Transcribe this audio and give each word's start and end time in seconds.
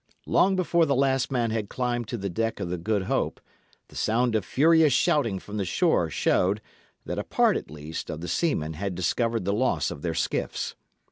Long 0.25 0.55
before 0.55 0.87
the 0.87 0.95
last 0.95 1.31
man 1.31 1.51
had 1.51 1.69
climbed 1.69 2.07
to 2.07 2.17
the 2.17 2.27
deck 2.27 2.59
of 2.59 2.69
the 2.71 2.79
Good 2.79 3.03
Hope, 3.03 3.39
the 3.89 3.95
sound 3.95 4.33
of 4.33 4.43
furious 4.43 4.91
shouting 4.93 5.37
from 5.37 5.57
the 5.57 5.63
shore 5.63 6.09
showed 6.09 6.59
that 7.05 7.19
a 7.19 7.23
part, 7.23 7.55
at 7.55 7.69
least, 7.69 8.09
of 8.09 8.19
the 8.19 8.27
seamen 8.27 8.73
had 8.73 8.95
discovered 8.95 9.45
the 9.45 9.53
loss 9.53 9.91
of 9.91 10.01
their 10.01 10.15
skiffs. 10.15 10.73